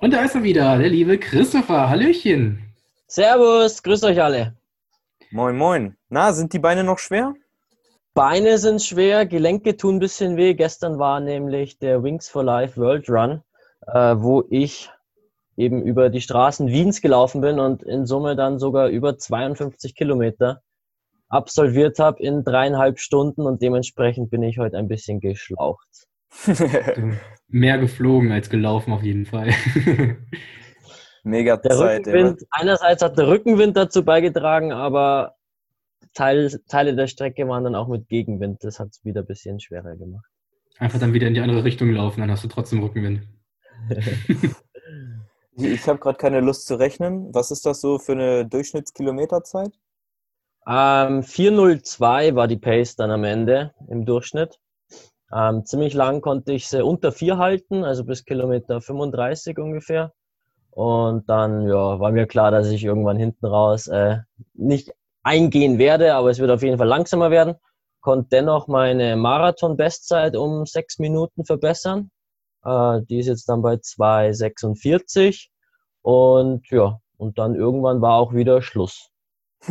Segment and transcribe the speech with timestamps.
[0.00, 1.90] Und da ist er wieder, der liebe Christopher.
[1.90, 2.74] Hallöchen.
[3.06, 4.56] Servus, grüßt euch alle.
[5.30, 5.96] Moin, moin.
[6.08, 7.34] Na, sind die Beine noch schwer?
[8.14, 10.54] Beine sind schwer, Gelenke tun ein bisschen weh.
[10.54, 13.42] Gestern war nämlich der Wings for Life World Run,
[13.88, 14.90] äh, wo ich
[15.58, 20.62] eben über die Straßen Wiens gelaufen bin und in Summe dann sogar über 52 Kilometer
[21.28, 26.06] absolviert habe in dreieinhalb Stunden und dementsprechend bin ich heute ein bisschen geschlaucht.
[27.50, 29.50] Mehr geflogen als gelaufen auf jeden Fall.
[31.24, 32.06] Mega der Zeit.
[32.06, 35.34] Rückenwind, einerseits hat der Rückenwind dazu beigetragen, aber
[36.14, 38.64] Teil, Teile der Strecke waren dann auch mit Gegenwind.
[38.64, 40.24] Das hat es wieder ein bisschen schwerer gemacht.
[40.78, 43.28] Einfach dann wieder in die andere Richtung laufen, dann hast du trotzdem Rückenwind.
[45.56, 47.34] ich habe gerade keine Lust zu rechnen.
[47.34, 49.72] Was ist das so für eine Durchschnittskilometerzeit?
[50.66, 54.58] Ähm, 402 war die Pace dann am Ende im Durchschnitt.
[55.32, 60.12] Ähm, ziemlich lang konnte ich sie unter 4 halten, also bis Kilometer 35 ungefähr.
[60.70, 64.18] Und dann ja, war mir klar, dass ich irgendwann hinten raus äh,
[64.54, 67.56] nicht eingehen werde, aber es wird auf jeden Fall langsamer werden.
[68.00, 72.10] Konnte dennoch meine Marathon-Bestzeit um sechs Minuten verbessern.
[72.64, 75.48] Äh, die ist jetzt dann bei 2,46.
[76.02, 79.10] Und ja, und dann irgendwann war auch wieder Schluss.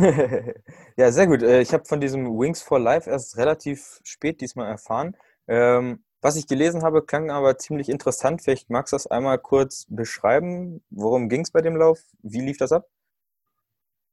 [0.96, 1.42] ja, sehr gut.
[1.42, 5.16] Äh, ich habe von diesem Wings for Life erst relativ spät diesmal erfahren.
[5.48, 8.42] Ähm, was ich gelesen habe, klang aber ziemlich interessant.
[8.42, 10.82] Vielleicht magst du das einmal kurz beschreiben.
[10.90, 12.00] Worum ging es bei dem Lauf?
[12.22, 12.86] Wie lief das ab?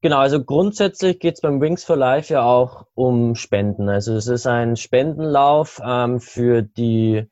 [0.02, 3.89] Genau, also grundsätzlich geht es beim Wings for Life ja auch um Spenden.
[3.89, 7.25] Also es ist ein Spendenlauf ähm, für die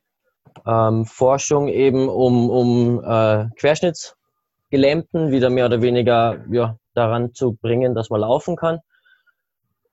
[0.66, 7.94] ähm, Forschung eben um, um äh, Querschnittsgelähmten wieder mehr oder weniger ja, daran zu bringen,
[7.94, 8.80] dass man laufen kann.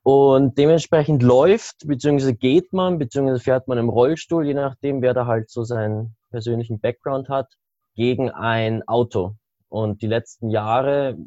[0.04, 5.26] Und dementsprechend läuft, beziehungsweise geht man, beziehungsweise fährt man im Rollstuhl, je nachdem, wer da
[5.26, 7.48] halt so seinen persönlichen Background hat,
[7.96, 9.36] gegen ein Auto.
[9.70, 11.18] Und die letzten Jahre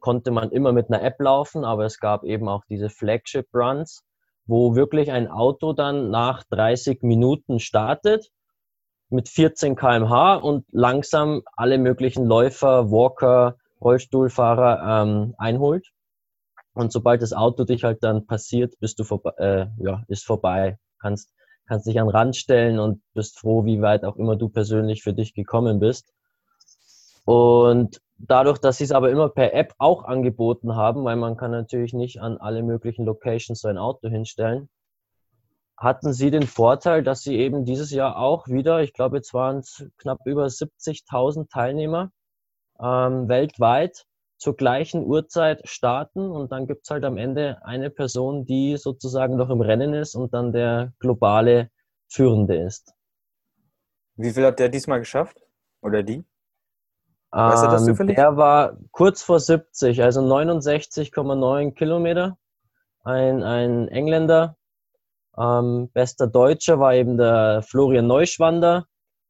[0.00, 4.04] konnte man immer mit einer App laufen, aber es gab eben auch diese Flagship Runs,
[4.46, 8.30] wo wirklich ein Auto dann nach 30 Minuten startet
[9.10, 15.93] mit 14 km/h und langsam alle möglichen Läufer, Walker, Rollstuhlfahrer ähm, einholt.
[16.74, 20.78] Und sobald das Auto dich halt dann passiert, bist du vorbei, äh, ja, ist vorbei.
[20.98, 21.32] Kannst,
[21.66, 25.02] kannst dich an den Rand stellen und bist froh, wie weit auch immer du persönlich
[25.02, 26.12] für dich gekommen bist.
[27.24, 31.52] Und dadurch, dass sie es aber immer per App auch angeboten haben, weil man kann
[31.52, 34.68] natürlich nicht an alle möglichen Locations so ein Auto hinstellen,
[35.76, 39.58] hatten sie den Vorteil, dass sie eben dieses Jahr auch wieder, ich glaube, jetzt waren
[39.58, 42.10] es knapp über 70.000 Teilnehmer
[42.80, 44.06] ähm, weltweit
[44.44, 49.36] zur gleichen Uhrzeit starten und dann gibt es halt am Ende eine Person, die sozusagen
[49.36, 51.70] noch im Rennen ist und dann der globale
[52.08, 52.92] Führende ist.
[54.16, 55.38] Wie viel hat der diesmal geschafft?
[55.80, 56.26] Oder die?
[57.30, 58.16] Weißt du das ähm, zufällig?
[58.16, 62.36] Der war kurz vor 70, also 69,9 Kilometer.
[63.02, 64.58] Ein, ein Engländer.
[65.38, 68.86] Ähm, bester Deutscher war eben der Florian Neuschwander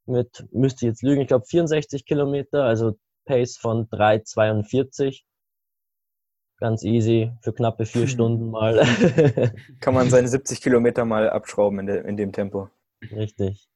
[0.06, 5.22] mit, müsste ich jetzt lügen, ich glaube 64 Kilometer, also Pace von 3,42.
[6.58, 8.78] Ganz easy, für knappe vier Stunden mal.
[9.80, 12.70] Kann man seine 70 Kilometer mal abschrauben in, de, in dem Tempo.
[13.10, 13.68] Richtig.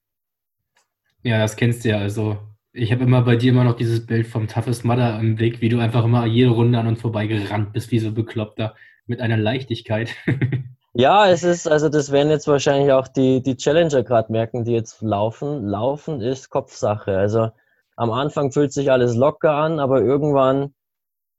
[1.22, 1.98] Ja, das kennst du ja.
[1.98, 2.38] Also
[2.72, 5.68] ich habe immer bei dir immer noch dieses Bild vom Toughest Mother im Blick, wie
[5.68, 8.74] du einfach immer jede Runde an uns vorbeigerannt bist, wie so bekloppter,
[9.06, 10.10] mit einer Leichtigkeit.
[10.94, 14.72] ja, es ist, also das werden jetzt wahrscheinlich auch die, die Challenger gerade merken, die
[14.72, 15.66] jetzt laufen.
[15.66, 17.16] Laufen ist Kopfsache.
[17.16, 17.50] Also
[17.98, 20.72] am Anfang fühlt sich alles locker an, aber irgendwann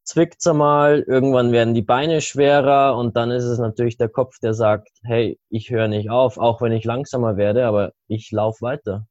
[0.04, 4.40] zwickt es mal, irgendwann werden die Beine schwerer und dann ist es natürlich der Kopf,
[4.40, 8.62] der sagt, hey, ich höre nicht auf, auch wenn ich langsamer werde, aber ich laufe
[8.62, 9.08] weiter.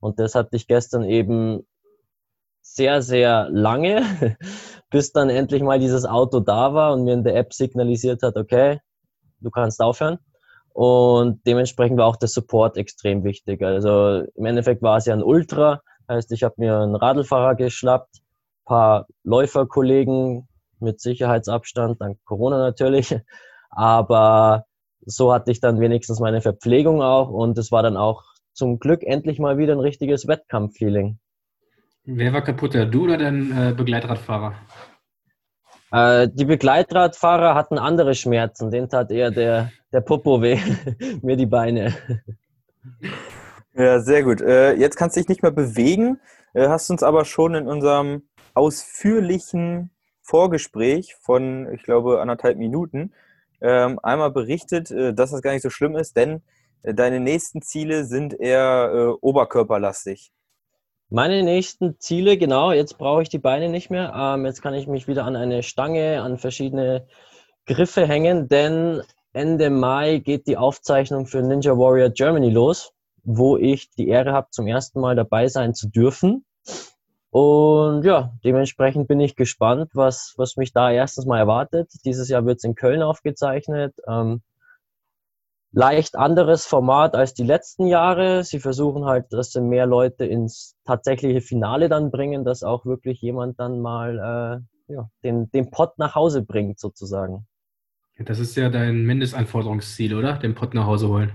[0.00, 1.66] Und das hatte ich gestern eben
[2.62, 4.02] sehr, sehr lange,
[4.90, 8.36] bis dann endlich mal dieses Auto da war und mir in der App signalisiert hat,
[8.36, 8.80] okay,
[9.40, 10.18] du kannst aufhören.
[10.72, 13.60] Und dementsprechend war auch der Support extrem wichtig.
[13.62, 18.20] Also im Endeffekt war es ja ein Ultra, heißt, ich habe mir einen Radlfahrer geschnappt,
[18.66, 20.48] paar Läuferkollegen
[20.80, 23.16] mit Sicherheitsabstand, dank Corona natürlich.
[23.70, 24.64] Aber
[25.00, 29.02] so hatte ich dann wenigstens meine Verpflegung auch und es war dann auch zum Glück
[29.02, 31.18] endlich mal wieder ein richtiges Wettkampffeeling.
[32.04, 34.54] Wer war kaputter, du oder dein äh, Begleitradfahrer?
[35.92, 38.70] Äh, die Begleitradfahrer hatten andere Schmerzen.
[38.70, 40.58] Den tat eher der, der Popo weh,
[41.22, 41.94] mir die Beine.
[43.74, 44.40] Ja, sehr gut.
[44.40, 46.20] Äh, jetzt kannst du dich nicht mehr bewegen,
[46.54, 49.90] äh, hast uns aber schon in unserem ausführlichen
[50.22, 53.12] Vorgespräch von, ich glaube, anderthalb Minuten
[53.60, 56.42] ähm, einmal berichtet, äh, dass das gar nicht so schlimm ist, denn
[56.82, 60.32] deine nächsten Ziele sind eher oberkörperlastig.
[61.10, 64.14] Meine nächsten Ziele, genau, jetzt brauche ich die Beine nicht mehr.
[64.16, 67.06] Ähm, jetzt kann ich mich wieder an eine Stange, an verschiedene
[67.66, 69.02] Griffe hängen, denn
[69.32, 72.94] Ende Mai geht die Aufzeichnung für Ninja Warrior Germany los,
[73.36, 76.44] wo ich die Ehre habe, zum ersten Mal dabei sein zu dürfen.
[77.30, 81.90] Und ja, dementsprechend bin ich gespannt, was, was mich da erstens mal erwartet.
[82.04, 83.94] Dieses Jahr wird es in Köln aufgezeichnet.
[84.08, 84.42] Ähm,
[85.72, 88.42] leicht anderes Format als die letzten Jahre.
[88.42, 93.20] Sie versuchen halt, dass sie mehr Leute ins tatsächliche Finale dann bringen, dass auch wirklich
[93.20, 97.46] jemand dann mal äh, ja, den, den Pott nach Hause bringt, sozusagen.
[98.18, 100.34] Das ist ja dein Mindestanforderungsziel, oder?
[100.34, 101.32] Den Pott nach Hause holen.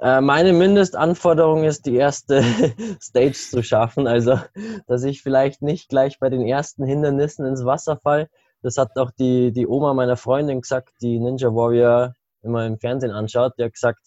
[0.00, 2.42] Äh, meine Mindestanforderung ist, die erste
[3.00, 4.06] Stage zu schaffen.
[4.06, 4.38] Also,
[4.86, 8.28] dass ich vielleicht nicht gleich bei den ersten Hindernissen ins Wasser fall.
[8.62, 13.12] Das hat auch die, die Oma meiner Freundin gesagt, die Ninja Warrior immer im Fernsehen
[13.12, 13.52] anschaut.
[13.58, 14.00] Die hat gesagt,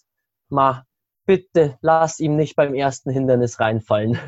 [0.48, 0.84] Ma,
[1.26, 4.18] bitte lass ihm nicht beim ersten Hindernis reinfallen.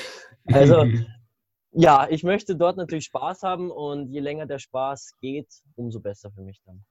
[0.46, 0.84] also,
[1.72, 6.30] ja, ich möchte dort natürlich Spaß haben und je länger der Spaß geht, umso besser
[6.30, 6.84] für mich dann.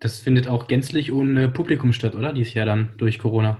[0.00, 2.32] Das findet auch gänzlich ohne Publikum statt, oder?
[2.32, 3.58] Dieses Jahr dann durch Corona.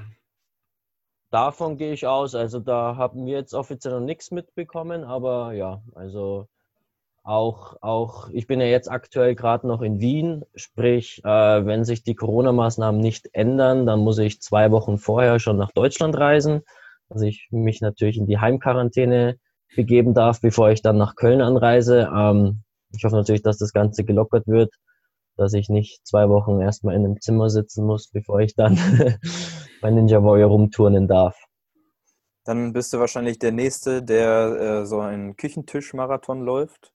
[1.31, 2.35] Davon gehe ich aus.
[2.35, 6.49] Also da haben wir jetzt offiziell noch nichts mitbekommen, aber ja, also
[7.23, 11.29] auch, auch ich bin ja jetzt aktuell gerade noch in Wien, sprich, äh,
[11.67, 16.17] wenn sich die Corona-Maßnahmen nicht ändern, dann muss ich zwei Wochen vorher schon nach Deutschland
[16.17, 16.63] reisen,
[17.11, 19.39] dass ich mich natürlich in die Heimquarantäne
[19.77, 22.11] begeben darf, bevor ich dann nach Köln anreise.
[22.13, 22.63] Ähm,
[22.97, 24.75] ich hoffe natürlich, dass das Ganze gelockert wird
[25.37, 28.79] dass ich nicht zwei Wochen erstmal in einem Zimmer sitzen muss, bevor ich dann
[29.81, 31.37] bei Ninja Warrior rumturnen darf.
[32.45, 36.93] Dann bist du wahrscheinlich der Nächste, der äh, so einen Küchentisch-Marathon läuft.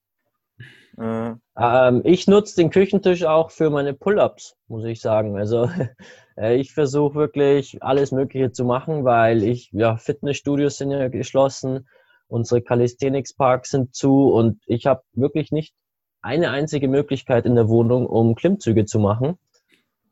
[0.98, 1.34] Äh.
[1.58, 5.38] Ähm, ich nutze den Küchentisch auch für meine Pull-ups, muss ich sagen.
[5.38, 5.70] Also
[6.38, 11.88] äh, ich versuche wirklich alles Mögliche zu machen, weil ich, ja, Fitnessstudios sind ja geschlossen,
[12.28, 15.76] unsere Calisthenics-Parks sind zu und ich habe wirklich nicht
[16.26, 19.38] eine einzige Möglichkeit in der Wohnung, um Klimmzüge zu machen.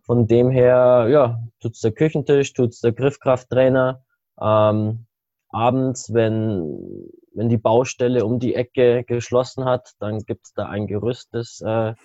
[0.03, 4.03] Von dem her, ja, tut's der Küchentisch, tut's der Griffkrafttrainer.
[4.39, 5.07] Ähm,
[5.49, 11.29] abends, wenn, wenn die Baustelle um die Ecke geschlossen hat, dann gibt's da ein Gerüst,
[11.31, 11.95] das äh,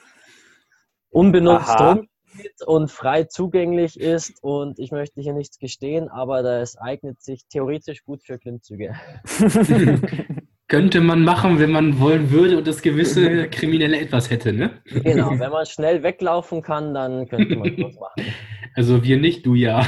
[1.10, 1.92] unbenutzt Aha.
[1.92, 4.42] rumsteht und frei zugänglich ist.
[4.42, 8.94] Und ich möchte hier nichts gestehen, aber das eignet sich theoretisch gut für Klimmzüge.
[10.68, 14.82] könnte man machen, wenn man wollen würde und das gewisse Kriminelle etwas hätte, ne?
[14.84, 18.34] Genau, wenn man schnell weglaufen kann, dann könnte man das machen.
[18.74, 19.86] Also wir nicht, du ja.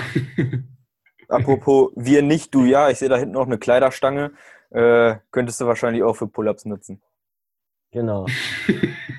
[1.29, 4.33] Apropos wir nicht, du ja, ich sehe da hinten noch eine Kleiderstange.
[4.71, 7.01] Äh, könntest du wahrscheinlich auch für Pull-Ups nutzen.
[7.93, 8.27] Genau.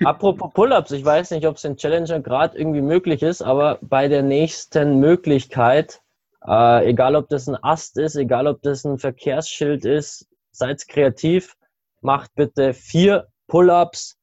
[0.03, 4.07] Apropos Pull-Ups, ich weiß nicht, ob es in Challenger gerade irgendwie möglich ist, aber bei
[4.07, 6.01] der nächsten Möglichkeit,
[6.45, 11.55] äh, egal ob das ein Ast ist, egal ob das ein Verkehrsschild ist, seid kreativ,
[12.01, 14.17] macht bitte vier Pull-ups,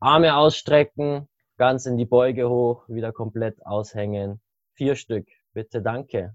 [0.00, 4.40] Arme ausstrecken, ganz in die Beuge hoch, wieder komplett aushängen.
[4.74, 6.34] Vier Stück, bitte, danke.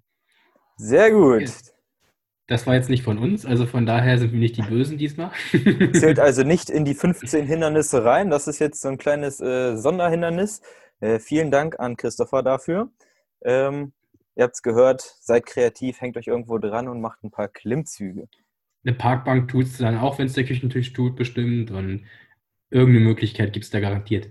[0.77, 1.51] Sehr gut.
[2.47, 5.31] Das war jetzt nicht von uns, also von daher sind wir nicht die Bösen diesmal.
[5.93, 8.29] Zählt also nicht in die 15 Hindernisse rein.
[8.29, 10.61] Das ist jetzt so ein kleines äh, Sonderhindernis.
[11.01, 12.89] Äh, vielen Dank an Christopher dafür.
[13.43, 13.91] Ähm,
[14.35, 18.29] ihr habt es gehört, seid kreativ, hängt euch irgendwo dran und macht ein paar Klimmzüge
[18.85, 21.71] eine Parkbank tut es dann auch, wenn es der Küchentisch tut, bestimmt.
[21.71, 22.05] Und
[22.69, 24.29] irgendeine Möglichkeit gibt es da garantiert.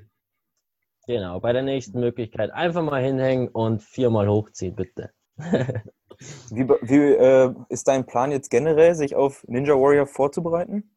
[1.06, 5.10] Genau, bei der nächsten Möglichkeit einfach mal hinhängen und viermal hochziehen, bitte.
[5.36, 10.90] wie, wie äh, ist dein Plan jetzt generell, sich auf Ninja Warrior vorzubereiten?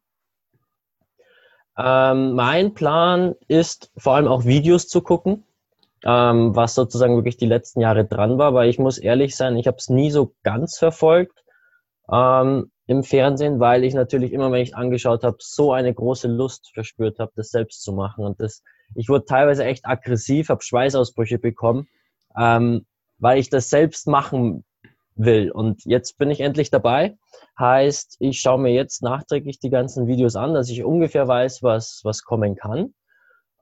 [1.78, 5.44] Ähm, mein Plan ist vor allem auch Videos zu gucken,
[6.04, 9.66] ähm, was sozusagen wirklich die letzten Jahre dran war, weil ich muss ehrlich sein, ich
[9.66, 11.44] habe es nie so ganz verfolgt.
[12.10, 16.72] Ähm, im Fernsehen, weil ich natürlich immer, wenn ich angeschaut habe, so eine große Lust
[16.74, 18.24] verspürt habe, das selbst zu machen.
[18.24, 18.64] Und das,
[18.96, 21.86] ich wurde teilweise echt aggressiv, habe Schweißausbrüche bekommen,
[22.36, 22.84] ähm,
[23.18, 24.64] weil ich das selbst machen
[25.14, 25.52] will.
[25.52, 27.16] Und jetzt bin ich endlich dabei.
[27.56, 32.00] Heißt, ich schaue mir jetzt nachträglich die ganzen Videos an, dass ich ungefähr weiß, was,
[32.02, 32.92] was kommen kann.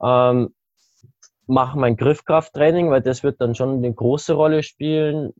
[0.02, 0.54] Ähm,
[1.47, 5.35] mache mein Griffkrafttraining, weil das wird dann schon eine große Rolle spielen.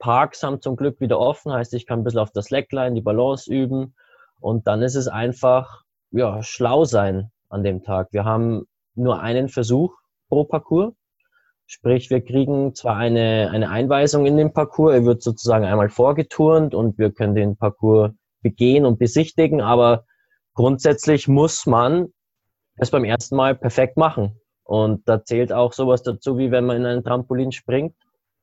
[0.00, 3.02] Parks haben zum Glück wieder offen, heißt, ich kann ein bisschen auf das Slackline, die
[3.02, 3.94] Balance üben.
[4.40, 8.08] Und dann ist es einfach, ja, schlau sein an dem Tag.
[8.10, 8.64] Wir haben
[8.94, 9.94] nur einen Versuch
[10.28, 10.94] pro Parcours.
[11.66, 16.74] Sprich, wir kriegen zwar eine, eine Einweisung in den Parcours, er wird sozusagen einmal vorgeturnt
[16.74, 18.10] und wir können den Parcours
[18.42, 20.04] begehen und besichtigen, aber
[20.54, 22.08] grundsätzlich muss man
[22.76, 24.40] es beim ersten Mal perfekt machen.
[24.64, 27.94] Und da zählt auch sowas dazu, wie wenn man in einen Trampolin springt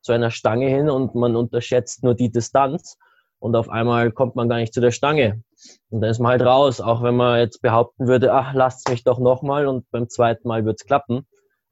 [0.07, 2.97] zu einer Stange hin und man unterschätzt nur die Distanz.
[3.39, 5.43] und auf einmal kommt man gar nicht zu der Stange.
[5.89, 9.03] Und dann ist man halt raus, auch wenn man jetzt behaupten würde, ach, lasst mich
[9.03, 11.27] doch nochmal und beim zweiten Mal wird's klappen.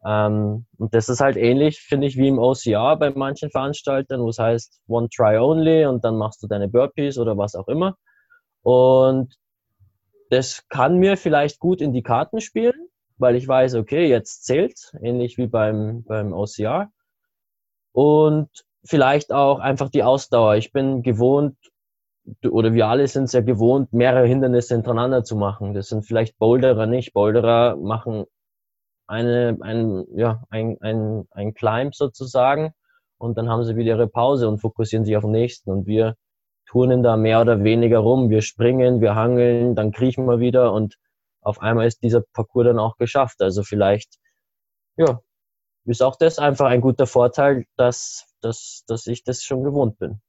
[0.06, 4.30] Ähm, und das ist halt ähnlich, finde ich, wie im OCR bei manchen Veranstaltern, wo
[4.30, 7.96] es heißt One Try Only und dann machst du deine Burpees oder was auch immer.
[8.62, 9.34] Und
[10.30, 14.92] das kann mir vielleicht gut in die Karten spielen, weil ich weiß, okay, jetzt zählt,
[15.02, 16.90] ähnlich wie beim, beim OCR.
[17.96, 18.50] Und
[18.84, 20.56] vielleicht auch einfach die Ausdauer.
[20.58, 21.56] Ich bin gewohnt,
[22.44, 25.74] oder wir alle sind es ja gewohnt, mehrere Hindernisse hintereinander zu machen.
[25.74, 27.14] Das sind vielleicht Boulderer nicht.
[27.14, 28.26] Boulderer machen
[29.08, 32.74] eine, ein, ja, ein, ein, ein Climb sozusagen
[33.18, 35.72] und dann haben sie wieder ihre Pause und fokussieren sich auf den nächsten.
[35.72, 36.16] Und wir
[36.66, 38.30] turnen da mehr oder weniger rum.
[38.30, 40.98] Wir springen, wir hangeln, dann kriechen wir wieder und
[41.40, 43.42] auf einmal ist dieser Parcours dann auch geschafft.
[43.42, 44.18] Also vielleicht,
[44.98, 45.22] ja,
[45.86, 50.22] ist auch das einfach ein guter Vorteil, dass, dass, dass ich das schon gewohnt bin.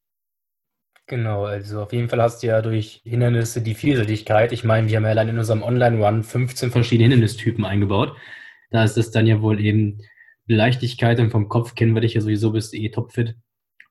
[1.08, 4.52] Genau, also auf jeden Fall hast du ja durch Hindernisse die Vielseitigkeit.
[4.52, 8.16] Ich meine, wir haben ja allein in unserem Online-Run 15 verschiedene Hindernistypen eingebaut.
[8.70, 10.02] Da ist es dann ja wohl eben
[10.48, 13.36] Leichtigkeit und vom Kopf kennen wir dich ja sowieso, bist du eh topfit.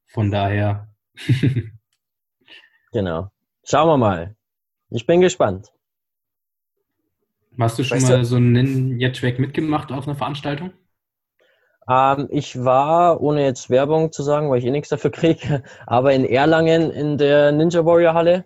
[0.07, 0.89] Von daher.
[2.91, 3.31] genau.
[3.63, 4.35] Schauen wir mal.
[4.89, 5.71] Ich bin gespannt.
[7.57, 8.25] Hast du schon weißt mal du?
[8.25, 10.73] so einen Ninja-Track mitgemacht auf einer Veranstaltung?
[11.89, 16.13] Ähm, ich war, ohne jetzt Werbung zu sagen, weil ich eh nichts dafür kriege, aber
[16.13, 18.45] in Erlangen in der Ninja Warrior Halle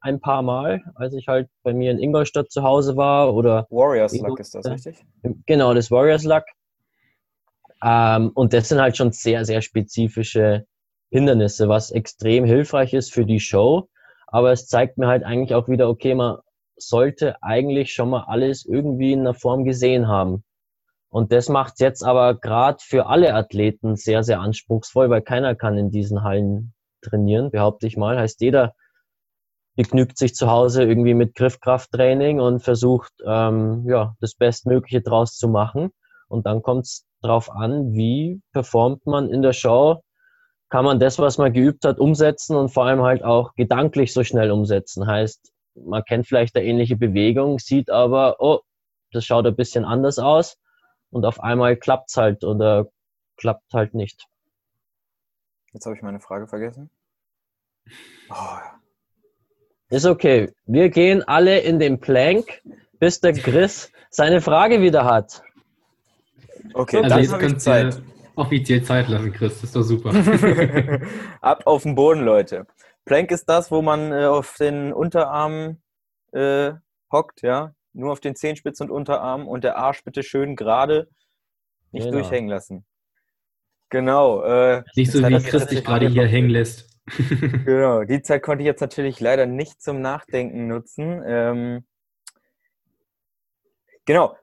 [0.00, 3.66] ein paar Mal, als ich halt bei mir in Ingolstadt zu Hause war oder.
[3.70, 5.04] Warriors Luck ist das, richtig?
[5.46, 6.44] Genau, das Warriors Luck.
[7.82, 10.66] Ähm, und das sind halt schon sehr, sehr spezifische
[11.10, 13.88] Hindernisse, was extrem hilfreich ist für die Show.
[14.26, 16.38] Aber es zeigt mir halt eigentlich auch wieder, okay, man
[16.76, 20.44] sollte eigentlich schon mal alles irgendwie in einer Form gesehen haben.
[21.10, 25.54] Und das macht es jetzt aber gerade für alle Athleten sehr, sehr anspruchsvoll, weil keiner
[25.54, 28.18] kann in diesen Hallen trainieren, behaupte ich mal.
[28.18, 28.74] Heißt, jeder
[29.74, 35.48] begnügt sich zu Hause irgendwie mit Griffkrafttraining und versucht, ähm, ja, das Bestmögliche draus zu
[35.48, 35.90] machen.
[36.28, 40.02] Und dann kommt es darauf an, wie performt man in der Show.
[40.68, 44.24] Kann man das, was man geübt hat, umsetzen und vor allem halt auch gedanklich so
[44.24, 45.06] schnell umsetzen.
[45.06, 48.60] Heißt, man kennt vielleicht eine ähnliche Bewegung, sieht aber, oh,
[49.12, 50.58] das schaut ein bisschen anders aus
[51.10, 52.88] und auf einmal klappt es halt oder
[53.36, 54.26] klappt halt nicht.
[55.72, 56.90] Jetzt habe ich meine Frage vergessen.
[58.30, 58.58] Oh.
[59.90, 60.52] Ist okay.
[60.66, 62.62] Wir gehen alle in den Plank,
[62.98, 65.42] bis der Chris seine Frage wieder hat.
[66.74, 68.02] Okay, also dann jetzt könnt Zeit.
[68.34, 69.54] offiziell Zeit lassen, Chris.
[69.54, 70.10] Das ist doch super.
[71.40, 72.66] Ab auf den Boden, Leute.
[73.04, 75.82] Plank ist das, wo man äh, auf den Unterarmen
[76.32, 76.72] äh,
[77.10, 81.08] hockt, ja nur auf den Zehenspitzen und Unterarm und der Arsch bitte schön gerade,
[81.90, 82.18] nicht genau.
[82.18, 82.86] durchhängen lassen.
[83.90, 84.42] Genau.
[84.42, 86.88] Äh, nicht so wie Chris dich gerade hier hängen lässt.
[87.64, 91.22] genau, die Zeit konnte ich jetzt natürlich leider nicht zum Nachdenken nutzen.
[91.26, 91.86] Ähm,
[94.04, 94.36] genau.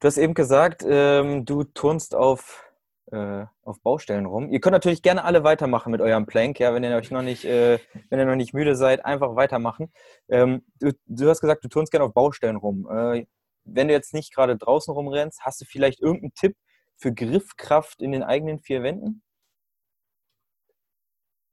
[0.00, 2.67] Du hast eben gesagt, ähm, du turnst auf
[3.12, 4.50] äh, auf Baustellen rum.
[4.50, 7.44] Ihr könnt natürlich gerne alle weitermachen mit eurem Plank, ja, wenn ihr euch noch nicht,
[7.44, 7.78] äh,
[8.10, 9.92] wenn ihr noch nicht müde seid, einfach weitermachen.
[10.28, 12.88] Ähm, du, du, hast gesagt, du turnst gerne auf Baustellen rum.
[12.90, 13.26] Äh,
[13.64, 16.56] wenn du jetzt nicht gerade draußen rumrennst, hast du vielleicht irgendeinen Tipp
[16.96, 19.22] für Griffkraft in den eigenen vier Wänden?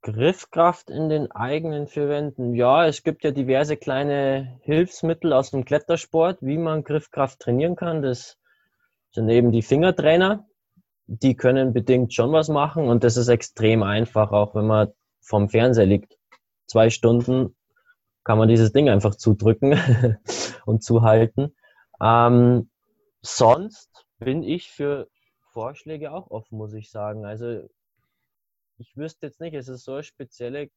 [0.02, 2.54] Griffkraft in den eigenen vier Wänden.
[2.54, 8.02] Ja, es gibt ja diverse kleine Hilfsmittel aus dem Klettersport, wie man Griffkraft trainieren kann.
[8.02, 8.38] Das
[9.10, 10.46] sind eben die Fingertrainer
[11.06, 15.48] die können bedingt schon was machen und das ist extrem einfach, auch wenn man vom
[15.48, 16.16] Fernseher liegt.
[16.66, 17.56] Zwei Stunden
[18.24, 19.78] kann man dieses Ding einfach zudrücken
[20.66, 21.54] und zuhalten.
[22.00, 22.70] Ähm,
[23.22, 25.08] sonst bin ich für
[25.52, 27.24] Vorschläge auch offen, muss ich sagen.
[27.24, 27.68] Also
[28.78, 30.70] ich wüsste jetzt nicht, es ist so eine spezielle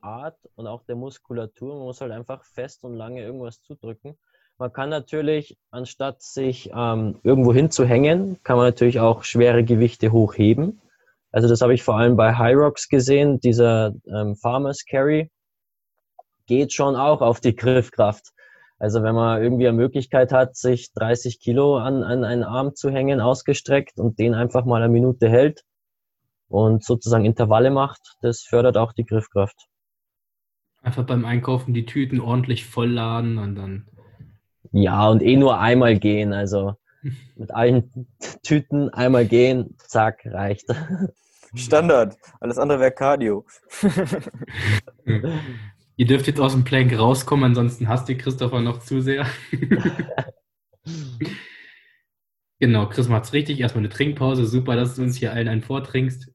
[0.00, 1.76] Art und auch der Muskulatur.
[1.76, 4.18] Man muss halt einfach fest und lange irgendwas zudrücken.
[4.58, 10.80] Man kann natürlich, anstatt sich ähm, irgendwo hinzuhängen, kann man natürlich auch schwere Gewichte hochheben.
[11.32, 13.40] Also das habe ich vor allem bei Rocks gesehen.
[13.40, 15.30] Dieser ähm, Farmers Carry
[16.46, 18.28] geht schon auch auf die Griffkraft.
[18.78, 22.90] Also wenn man irgendwie eine Möglichkeit hat, sich 30 Kilo an, an einen Arm zu
[22.90, 25.62] hängen, ausgestreckt und den einfach mal eine Minute hält
[26.48, 29.68] und sozusagen Intervalle macht, das fördert auch die Griffkraft.
[30.82, 33.86] Einfach beim Einkaufen die Tüten ordentlich vollladen und dann
[34.72, 36.32] ja, und eh nur einmal gehen.
[36.32, 36.74] Also
[37.36, 38.08] mit allen
[38.42, 40.66] Tüten einmal gehen, zack, reicht.
[41.54, 42.16] Standard.
[42.40, 43.44] Alles andere wäre Cardio.
[45.96, 49.26] Ihr dürft jetzt aus dem Plank rauskommen, ansonsten hasst ihr Christopher noch zu sehr.
[52.58, 53.60] genau, Chris macht's richtig.
[53.60, 54.46] Erstmal eine Trinkpause.
[54.46, 56.32] Super, dass du uns hier allen einen vortrinkst.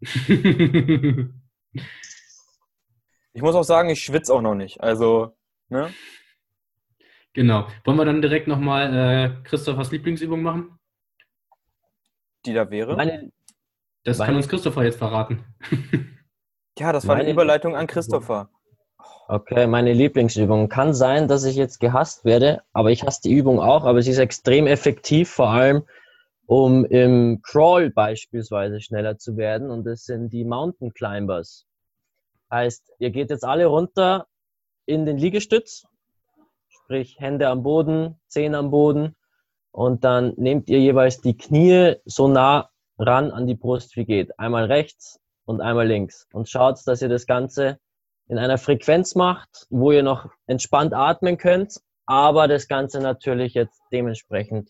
[3.33, 4.79] Ich muss auch sagen, ich schwitze auch noch nicht.
[4.81, 5.35] Also,
[5.69, 5.89] ne?
[7.37, 7.67] Genau.
[7.85, 10.79] Wollen wir dann direkt nochmal äh, Christophers Lieblingsübung machen?
[12.47, 12.95] Die da wäre?
[12.95, 13.31] Meine,
[14.03, 15.43] Das kann Meine- uns Christopher jetzt verraten.
[16.79, 18.49] ja, das war eine meine- Überleitung an Christopher.
[19.27, 20.67] okay, meine Lieblingsübung.
[20.67, 24.09] Kann sein, dass ich jetzt gehasst werde, aber ich hasse die Übung auch, aber sie
[24.09, 25.83] ist extrem effektiv, vor allem
[26.47, 31.67] um im Crawl beispielsweise schneller zu werden und das sind die Mountain Climbers.
[32.49, 34.25] Heißt, ihr geht jetzt alle runter
[34.87, 35.83] in den Liegestütz,
[36.87, 39.13] sprich Hände am Boden, Zehen am Boden
[39.71, 44.39] und dann nehmt ihr jeweils die Knie so nah ran an die Brust wie geht.
[44.39, 47.77] Einmal rechts und einmal links und schaut, dass ihr das Ganze
[48.29, 53.81] in einer Frequenz macht, wo ihr noch entspannt atmen könnt, aber das Ganze natürlich jetzt
[53.91, 54.69] dementsprechend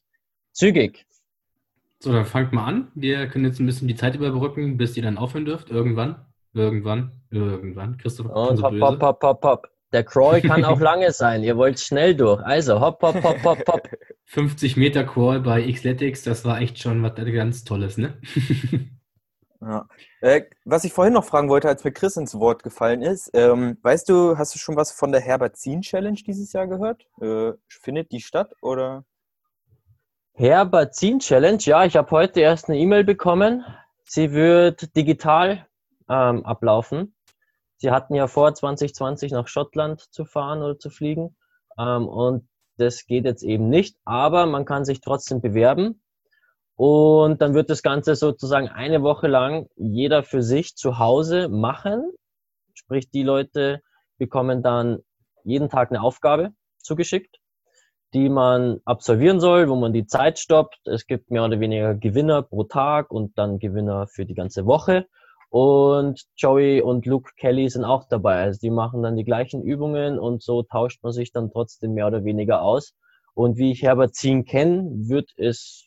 [0.54, 1.06] zügig.
[2.00, 2.92] So, dann fangt mal an.
[2.96, 5.70] Wir können jetzt ein bisschen die Zeit überbrücken, bis ihr dann aufhören dürft.
[5.70, 6.26] Irgendwann.
[6.54, 7.12] Irgendwann.
[7.30, 8.00] Irgendwann.
[8.00, 9.77] Schon Und so hopp, hopp, hopp, hopp, hopp.
[9.94, 11.44] Der Crawl kann auch lange sein.
[11.44, 12.44] Ihr wollt schnell durch.
[12.44, 13.90] Also hopp, hopp, hopp, hopp, hopp.
[14.26, 18.20] 50 Meter Crawl bei Xletics, das war echt schon was ganz Tolles, ne?
[19.60, 19.88] Ja.
[20.22, 23.80] Äh, was ich vorhin noch fragen wollte, als mir Chris ins Wort gefallen ist, ähm,
[23.82, 27.08] weißt du, hast du schon was von der Herbert-Zien Challenge dieses Jahr gehört?
[27.20, 29.04] Äh, findet die statt oder?
[30.34, 31.58] Herbazin Challenge.
[31.62, 33.66] Ja, ich habe heute erst eine E-Mail bekommen.
[34.04, 35.66] Sie wird digital
[36.08, 37.16] ähm, ablaufen.
[37.78, 41.36] Sie hatten ja vor, 2020 nach Schottland zu fahren oder zu fliegen.
[41.78, 46.02] Ähm, und das geht jetzt eben nicht, aber man kann sich trotzdem bewerben.
[46.76, 52.12] Und dann wird das Ganze sozusagen eine Woche lang jeder für sich zu Hause machen.
[52.76, 53.82] Sprich, die Leute
[54.20, 55.00] bekommen dann
[55.44, 57.40] jeden Tag eine Aufgabe zugeschickt,
[58.14, 60.80] die man absolvieren soll, wo man die Zeit stoppt.
[60.86, 65.08] Es gibt mehr oder weniger Gewinner pro Tag und dann Gewinner für die ganze Woche.
[65.50, 68.44] Und Joey und Luke Kelly sind auch dabei.
[68.44, 72.08] Also die machen dann die gleichen Übungen und so tauscht man sich dann trotzdem mehr
[72.08, 72.94] oder weniger aus.
[73.34, 75.86] Und wie ich Herbert Zien kenne, wird es,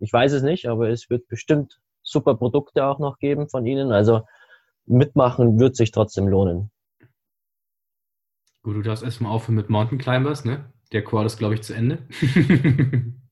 [0.00, 3.92] ich weiß es nicht, aber es wird bestimmt super Produkte auch noch geben von ihnen.
[3.92, 4.22] Also
[4.86, 6.70] mitmachen wird sich trotzdem lohnen.
[8.62, 10.72] Gut, du darfst erstmal aufhören mit Mountain Climbers, ne?
[10.92, 12.06] Der Crawl ist, glaube ich, zu Ende.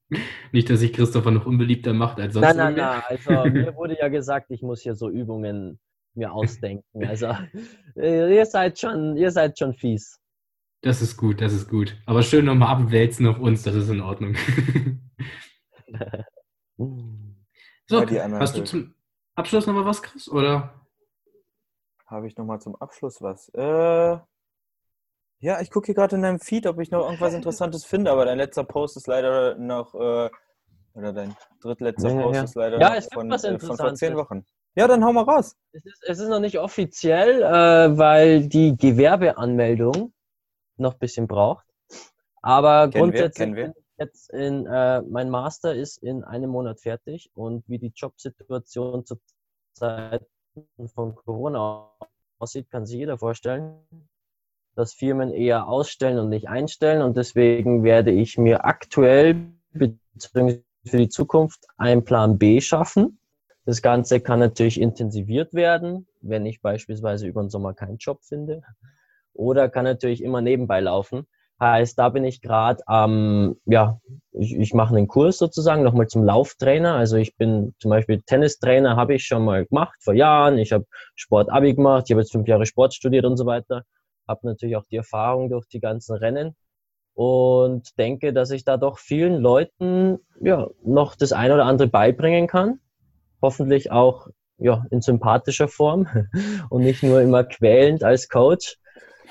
[0.52, 3.02] Nicht, dass sich Christopher noch unbeliebter macht als sonst Nein, nein, nein.
[3.08, 5.78] Also mir wurde ja gesagt, ich muss hier so Übungen
[6.14, 7.06] mir ausdenken.
[7.06, 7.34] Also
[7.96, 10.18] äh, ihr seid schon, ihr seid schon fies.
[10.82, 11.96] Das ist gut, das ist gut.
[12.06, 14.36] Aber schön nochmal abwälzen auf uns, das ist in Ordnung.
[17.86, 18.94] so, hast du zum
[19.34, 20.28] Abschluss nochmal was, Chris?
[20.28, 20.74] Oder?
[22.06, 23.48] Habe ich nochmal zum Abschluss was?
[23.50, 24.18] Äh,
[25.42, 28.24] ja, ich gucke hier gerade in deinem Feed, ob ich noch irgendwas Interessantes finde, aber
[28.24, 30.30] dein letzter Post ist leider noch, äh,
[30.94, 32.44] oder dein drittletzter Ja, Post ja.
[32.44, 34.16] ist leider Ja, von, äh, von vor zehn.
[34.16, 34.46] Wochen.
[34.76, 35.56] Ja, dann hau mal raus.
[35.72, 40.14] Es ist, es ist noch nicht offiziell, äh, weil die Gewerbeanmeldung
[40.76, 41.66] noch ein bisschen braucht.
[42.40, 43.66] Aber Kennen wir, grundsätzlich wir.
[43.68, 49.04] ich jetzt in, äh, mein Master ist in einem Monat fertig und wie die Jobsituation
[49.04, 49.18] zur
[49.74, 50.24] Zeit
[50.94, 51.90] von Corona
[52.38, 53.76] aussieht, kann sich jeder vorstellen,
[54.74, 60.96] dass Firmen eher ausstellen und nicht einstellen und deswegen werde ich mir aktuell beziehungsweise für
[60.96, 63.18] die Zukunft einen Plan B schaffen.
[63.64, 68.62] Das Ganze kann natürlich intensiviert werden, wenn ich beispielsweise über den Sommer keinen Job finde.
[69.34, 71.26] Oder kann natürlich immer nebenbei laufen.
[71.60, 74.00] Heißt, da bin ich gerade am, ja,
[74.32, 76.96] ich, ich mache einen Kurs sozusagen nochmal zum Lauftrainer.
[76.96, 80.58] Also ich bin zum Beispiel Tennistrainer, habe ich schon mal gemacht vor Jahren.
[80.58, 83.84] Ich habe Sport-Abi gemacht, ich habe jetzt fünf Jahre Sport studiert und so weiter.
[84.28, 86.56] Habe natürlich auch die Erfahrung durch die ganzen Rennen
[87.14, 92.46] und denke, dass ich da doch vielen Leuten ja, noch das ein oder andere beibringen
[92.46, 92.80] kann.
[93.40, 96.06] Hoffentlich auch ja, in sympathischer Form
[96.70, 98.78] und nicht nur immer quälend als Coach.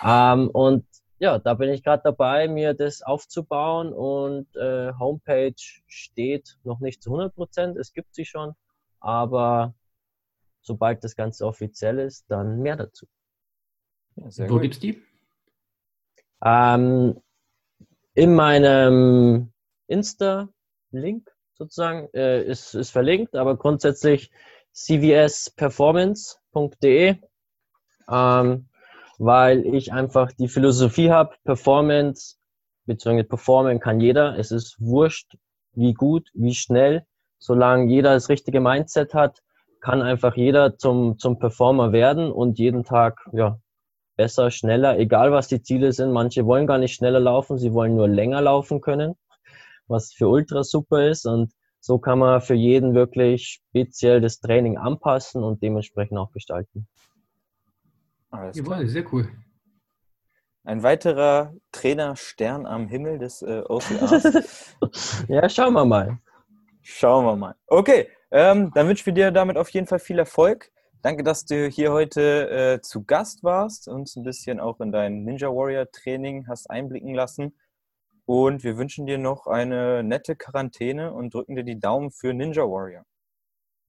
[0.03, 0.85] Ähm, und
[1.19, 5.53] ja, da bin ich gerade dabei, mir das aufzubauen und äh, Homepage
[5.87, 7.77] steht noch nicht zu 100 Prozent.
[7.77, 8.53] Es gibt sie schon,
[8.99, 9.75] aber
[10.61, 13.05] sobald das Ganze offiziell ist, dann mehr dazu.
[14.15, 14.63] Ja, Wo gut.
[14.63, 15.01] gibt's die?
[16.43, 17.21] Ähm,
[18.13, 19.53] in meinem
[19.87, 24.31] Insta-Link sozusagen äh, ist, ist verlinkt, aber grundsätzlich
[24.73, 27.17] cvsperformance.de,
[28.09, 28.67] ähm,
[29.19, 32.37] weil ich einfach die Philosophie habe, Performance,
[32.85, 34.39] beziehungsweise performen kann jeder.
[34.39, 35.37] Es ist wurscht,
[35.73, 37.05] wie gut, wie schnell,
[37.37, 39.43] solange jeder das richtige Mindset hat,
[39.79, 43.59] kann einfach jeder zum, zum Performer werden und jeden Tag ja,
[44.15, 46.11] besser, schneller, egal was die Ziele sind.
[46.11, 49.15] Manche wollen gar nicht schneller laufen, sie wollen nur länger laufen können,
[49.87, 51.25] was für Ultra super ist.
[51.25, 56.87] Und so kann man für jeden wirklich speziell das Training anpassen und dementsprechend auch gestalten.
[58.29, 58.87] Alles Jawohl, klar.
[58.87, 59.29] sehr cool.
[60.63, 64.75] Ein weiterer Trainerstern am Himmel des äh, OCRs.
[65.27, 66.19] ja, schauen wir mal.
[66.83, 67.55] Schauen wir mal.
[67.65, 70.71] Okay, ähm, dann wünschen wir dir damit auf jeden Fall viel Erfolg.
[71.01, 74.91] Danke, dass du hier heute äh, zu Gast warst, und uns ein bisschen auch in
[74.91, 77.57] dein Ninja Warrior Training hast einblicken lassen.
[78.25, 82.63] Und wir wünschen dir noch eine nette Quarantäne und drücken dir die Daumen für Ninja
[82.63, 83.03] Warrior.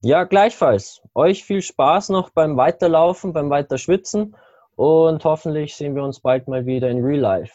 [0.01, 1.01] Ja, gleichfalls.
[1.13, 4.35] Euch viel Spaß noch beim Weiterlaufen, beim Weiterschwitzen
[4.75, 7.53] und hoffentlich sehen wir uns bald mal wieder in Real Life.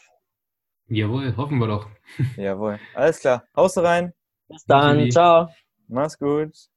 [0.87, 1.87] Jawohl, hoffen wir doch.
[2.37, 2.79] Jawohl.
[2.95, 3.43] Alles klar.
[3.55, 4.13] Haust rein.
[4.47, 5.11] Bis dann.
[5.11, 5.49] Ciao.
[5.87, 6.69] Mach's gut.